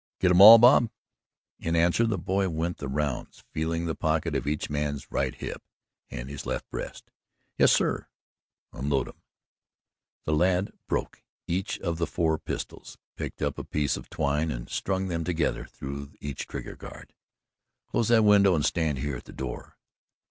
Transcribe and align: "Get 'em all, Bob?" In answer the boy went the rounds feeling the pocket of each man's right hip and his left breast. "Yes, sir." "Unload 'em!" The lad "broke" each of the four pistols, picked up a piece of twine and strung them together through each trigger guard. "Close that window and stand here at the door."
"Get 0.19 0.31
'em 0.31 0.41
all, 0.41 0.57
Bob?" 0.57 0.89
In 1.59 1.75
answer 1.75 2.07
the 2.07 2.17
boy 2.17 2.49
went 2.49 2.77
the 2.77 2.87
rounds 2.87 3.43
feeling 3.51 3.85
the 3.85 3.93
pocket 3.93 4.33
of 4.33 4.47
each 4.47 4.67
man's 4.67 5.11
right 5.11 5.35
hip 5.35 5.61
and 6.09 6.27
his 6.27 6.47
left 6.47 6.67
breast. 6.71 7.11
"Yes, 7.59 7.71
sir." 7.71 8.07
"Unload 8.73 9.09
'em!" 9.09 9.21
The 10.25 10.33
lad 10.33 10.71
"broke" 10.87 11.21
each 11.45 11.77
of 11.81 11.99
the 11.99 12.07
four 12.07 12.39
pistols, 12.39 12.97
picked 13.15 13.43
up 13.43 13.59
a 13.59 13.63
piece 13.63 13.95
of 13.95 14.09
twine 14.09 14.49
and 14.49 14.67
strung 14.71 15.07
them 15.07 15.23
together 15.23 15.65
through 15.65 16.13
each 16.19 16.47
trigger 16.47 16.75
guard. 16.75 17.13
"Close 17.87 18.07
that 18.07 18.23
window 18.23 18.55
and 18.55 18.65
stand 18.65 18.97
here 18.97 19.17
at 19.17 19.25
the 19.25 19.31
door." 19.33 19.77